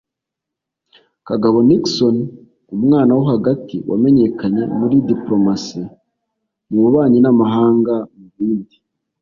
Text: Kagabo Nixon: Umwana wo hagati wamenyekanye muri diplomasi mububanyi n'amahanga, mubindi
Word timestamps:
Kagabo 1.27 1.57
Nixon: 1.67 2.15
Umwana 2.75 3.11
wo 3.17 3.23
hagati 3.33 3.75
wamenyekanye 3.89 4.63
muri 4.77 4.95
diplomasi 5.11 5.79
mububanyi 6.71 7.19
n'amahanga, 7.21 7.95
mubindi 8.17 8.75